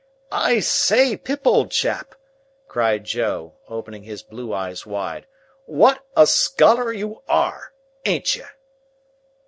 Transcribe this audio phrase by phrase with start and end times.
[0.31, 2.15] "I say, Pip, old chap!"
[2.67, 5.27] cried Joe, opening his blue eyes wide,
[5.67, 7.71] "what a scholar you are!
[8.03, 8.45] An't you?"